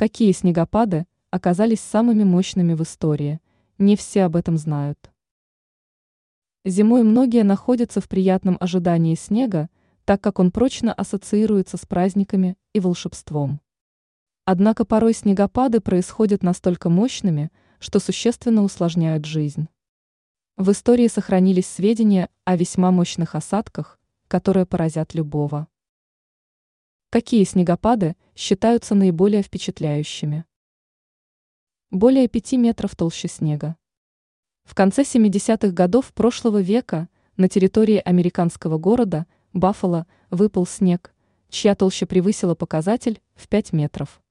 [0.00, 3.38] Какие снегопады оказались самыми мощными в истории?
[3.76, 5.10] Не все об этом знают.
[6.64, 9.68] Зимой многие находятся в приятном ожидании снега,
[10.06, 13.60] так как он прочно ассоциируется с праздниками и волшебством.
[14.46, 19.68] Однако порой снегопады происходят настолько мощными, что существенно усложняют жизнь.
[20.56, 25.68] В истории сохранились сведения о весьма мощных осадках, которые поразят любого.
[27.12, 30.44] Какие снегопады считаются наиболее впечатляющими?
[31.90, 33.74] Более 5 метров толще снега.
[34.62, 41.12] В конце 70-х годов прошлого века на территории американского города Баффало выпал снег,
[41.48, 44.22] чья толща превысила показатель в 5 метров.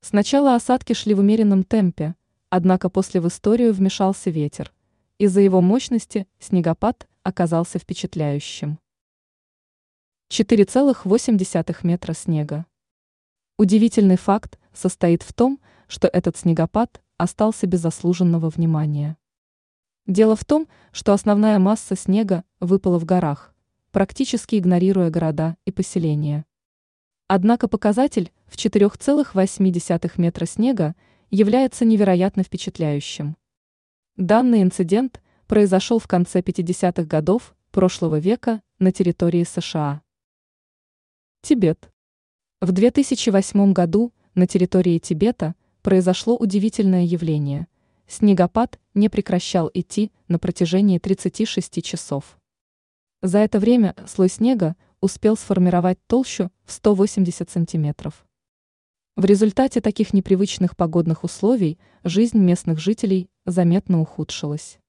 [0.00, 2.14] Сначала осадки шли в умеренном темпе,
[2.50, 4.72] однако после в историю вмешался ветер.
[5.18, 8.78] Из-за его мощности снегопад оказался впечатляющим.
[10.28, 12.66] 4,8 метра снега.
[13.58, 19.16] Удивительный факт состоит в том, что этот снегопад остался без заслуженного внимания.
[20.08, 23.54] Дело в том, что основная масса снега выпала в горах,
[23.92, 26.44] практически игнорируя города и поселения.
[27.28, 30.96] Однако показатель в 4,8 метра снега
[31.30, 33.36] является невероятно впечатляющим.
[34.16, 40.02] Данный инцидент произошел в конце 50-х годов прошлого века на территории США.
[41.46, 41.92] Тибет.
[42.60, 47.68] В 2008 году на территории Тибета произошло удивительное явление.
[48.08, 52.36] Снегопад не прекращал идти на протяжении 36 часов.
[53.22, 58.26] За это время слой снега успел сформировать толщу в 180 сантиметров.
[59.14, 64.80] В результате таких непривычных погодных условий жизнь местных жителей заметно ухудшилась.